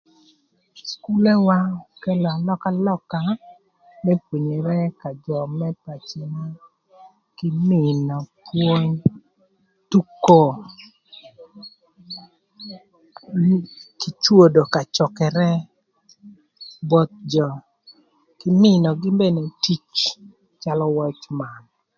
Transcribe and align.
Cukulewa 0.75 1.57
kelo 2.01 2.29
alökalöka 2.35 3.19
më 4.03 4.13
pwonyere 4.25 4.79
ka 4.99 5.09
jö 5.23 5.37
më 5.59 5.67
paciwa 5.83 6.45
kï 7.37 7.47
mïö 7.67 8.17
pwony, 8.47 8.89
tuko 9.91 10.41
kï 13.99 14.09
cwodo 14.23 14.61
ka 14.73 14.81
cökërë 14.95 15.49
both 16.89 17.13
jö 17.33 17.47
kï 18.39 18.47
mïögï 18.61 19.09
mene 19.19 19.43
tic 19.63 19.87
calö 20.63 20.85
wocman. 20.95 21.61